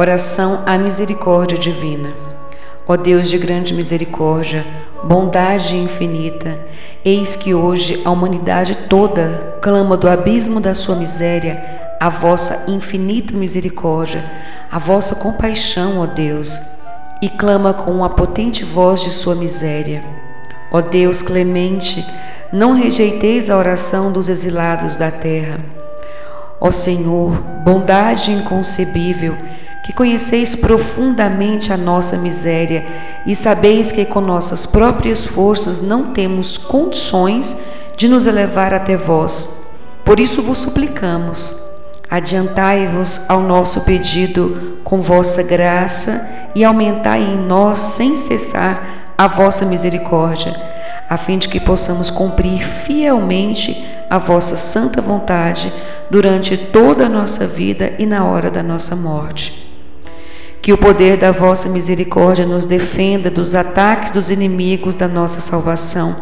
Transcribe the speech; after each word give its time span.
Oração 0.00 0.62
à 0.64 0.78
misericórdia 0.78 1.58
divina. 1.58 2.12
Ó 2.86 2.96
Deus 2.96 3.28
de 3.28 3.36
grande 3.36 3.74
misericórdia, 3.74 4.64
bondade 5.02 5.76
infinita, 5.76 6.56
eis 7.04 7.34
que 7.34 7.52
hoje 7.52 8.00
a 8.04 8.10
humanidade 8.12 8.76
toda 8.88 9.58
clama 9.60 9.96
do 9.96 10.08
abismo 10.08 10.60
da 10.60 10.72
sua 10.72 10.94
miséria 10.94 11.78
a 11.98 12.08
vossa 12.08 12.66
infinita 12.68 13.36
misericórdia, 13.36 14.24
a 14.70 14.78
vossa 14.78 15.16
compaixão, 15.16 15.98
ó 15.98 16.06
Deus, 16.06 16.56
e 17.20 17.28
clama 17.28 17.74
com 17.74 18.04
a 18.04 18.08
potente 18.08 18.62
voz 18.62 19.02
de 19.02 19.10
sua 19.10 19.34
miséria. 19.34 20.04
Ó 20.70 20.80
Deus 20.80 21.22
clemente, 21.22 22.06
não 22.52 22.72
rejeiteis 22.72 23.50
a 23.50 23.56
oração 23.56 24.12
dos 24.12 24.28
exilados 24.28 24.96
da 24.96 25.10
terra. 25.10 25.58
Ó 26.60 26.70
Senhor, 26.70 27.32
bondade 27.64 28.30
inconcebível, 28.30 29.36
que 29.88 29.92
conheceis 29.94 30.54
profundamente 30.54 31.72
a 31.72 31.76
nossa 31.78 32.14
miséria 32.18 32.84
e 33.24 33.34
sabeis 33.34 33.90
que 33.90 34.04
com 34.04 34.20
nossas 34.20 34.66
próprias 34.66 35.24
forças 35.24 35.80
não 35.80 36.12
temos 36.12 36.58
condições 36.58 37.56
de 37.96 38.06
nos 38.06 38.26
elevar 38.26 38.74
até 38.74 38.98
vós. 38.98 39.48
Por 40.04 40.20
isso 40.20 40.42
vos 40.42 40.58
suplicamos, 40.58 41.62
adiantai-vos 42.10 43.22
ao 43.30 43.40
nosso 43.40 43.80
pedido 43.80 44.76
com 44.84 45.00
vossa 45.00 45.42
graça 45.42 46.28
e 46.54 46.64
aumentai 46.64 47.22
em 47.22 47.38
nós 47.38 47.78
sem 47.78 48.14
cessar 48.14 49.14
a 49.16 49.26
vossa 49.26 49.64
misericórdia, 49.64 50.54
a 51.08 51.16
fim 51.16 51.38
de 51.38 51.48
que 51.48 51.58
possamos 51.58 52.10
cumprir 52.10 52.62
fielmente 52.62 53.86
a 54.10 54.18
vossa 54.18 54.58
santa 54.58 55.00
vontade 55.00 55.72
durante 56.10 56.58
toda 56.58 57.06
a 57.06 57.08
nossa 57.08 57.46
vida 57.46 57.94
e 57.98 58.04
na 58.04 58.26
hora 58.26 58.50
da 58.50 58.62
nossa 58.62 58.94
morte. 58.94 59.67
Que 60.68 60.72
o 60.74 60.76
poder 60.76 61.16
da 61.16 61.32
vossa 61.32 61.66
misericórdia 61.66 62.44
nos 62.44 62.66
defenda 62.66 63.30
dos 63.30 63.54
ataques 63.54 64.12
dos 64.12 64.28
inimigos 64.28 64.94
da 64.94 65.08
nossa 65.08 65.40
salvação, 65.40 66.14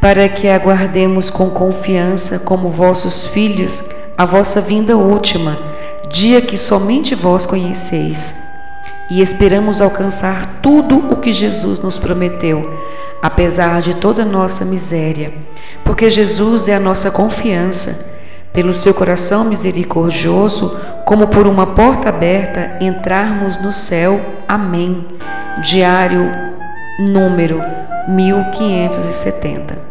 para 0.00 0.28
que 0.28 0.48
aguardemos 0.48 1.30
com 1.30 1.48
confiança, 1.50 2.40
como 2.40 2.68
vossos 2.68 3.28
filhos, 3.28 3.84
a 4.18 4.24
vossa 4.24 4.60
vinda 4.60 4.96
última, 4.96 5.56
dia 6.10 6.42
que 6.42 6.58
somente 6.58 7.14
vós 7.14 7.46
conheceis. 7.46 8.34
E 9.08 9.22
esperamos 9.22 9.80
alcançar 9.80 10.58
tudo 10.60 10.96
o 11.08 11.18
que 11.18 11.32
Jesus 11.32 11.78
nos 11.78 11.96
prometeu, 11.96 12.76
apesar 13.22 13.80
de 13.80 13.94
toda 13.94 14.24
nossa 14.24 14.64
miséria, 14.64 15.32
porque 15.84 16.10
Jesus 16.10 16.66
é 16.66 16.74
a 16.74 16.80
nossa 16.80 17.08
confiança 17.08 18.04
pelo 18.52 18.74
seu 18.74 18.92
coração 18.92 19.44
misericordioso, 19.44 20.76
como 21.10 21.26
por 21.26 21.48
uma 21.48 21.66
porta 21.66 22.08
aberta, 22.08 22.76
entrarmos 22.80 23.60
no 23.60 23.72
céu. 23.72 24.20
Amém. 24.46 25.04
Diário 25.60 26.30
número 27.00 27.60
1570. 28.06 29.89